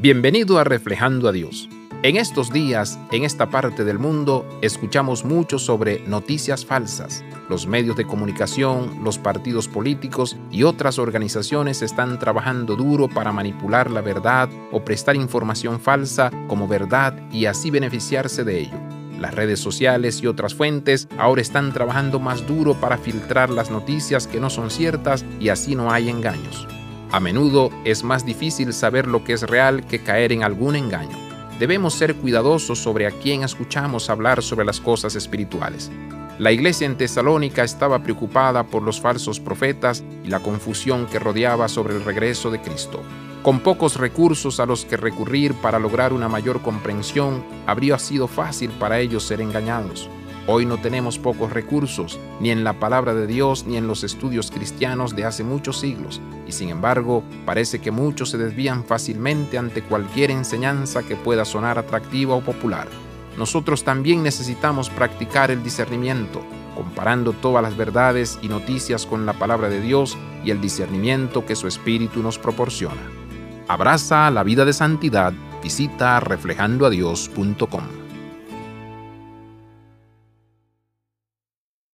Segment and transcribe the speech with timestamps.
[0.00, 1.68] Bienvenido a Reflejando a Dios.
[2.04, 7.24] En estos días, en esta parte del mundo, escuchamos mucho sobre noticias falsas.
[7.48, 13.90] Los medios de comunicación, los partidos políticos y otras organizaciones están trabajando duro para manipular
[13.90, 18.78] la verdad o prestar información falsa como verdad y así beneficiarse de ello.
[19.18, 24.28] Las redes sociales y otras fuentes ahora están trabajando más duro para filtrar las noticias
[24.28, 26.68] que no son ciertas y así no hay engaños.
[27.10, 31.16] A menudo es más difícil saber lo que es real que caer en algún engaño.
[31.58, 35.90] Debemos ser cuidadosos sobre a quién escuchamos hablar sobre las cosas espirituales.
[36.38, 41.68] La iglesia en Tesalónica estaba preocupada por los falsos profetas y la confusión que rodeaba
[41.68, 43.02] sobre el regreso de Cristo.
[43.42, 48.70] Con pocos recursos a los que recurrir para lograr una mayor comprensión, habría sido fácil
[48.72, 50.10] para ellos ser engañados.
[50.50, 54.50] Hoy no tenemos pocos recursos, ni en la palabra de Dios ni en los estudios
[54.50, 59.82] cristianos de hace muchos siglos, y sin embargo parece que muchos se desvían fácilmente ante
[59.82, 62.88] cualquier enseñanza que pueda sonar atractiva o popular.
[63.36, 66.40] Nosotros también necesitamos practicar el discernimiento,
[66.74, 71.56] comparando todas las verdades y noticias con la palabra de Dios y el discernimiento que
[71.56, 73.02] su Espíritu nos proporciona.
[73.68, 78.07] Abraza la vida de santidad, visita reflejandoadios.com.